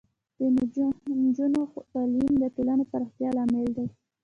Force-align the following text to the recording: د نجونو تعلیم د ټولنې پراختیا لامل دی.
د 1.07 1.11
نجونو 1.21 1.61
تعلیم 1.93 2.33
د 2.39 2.43
ټولنې 2.55 2.85
پراختیا 2.91 3.29
لامل 3.37 3.67
دی. 3.77 3.87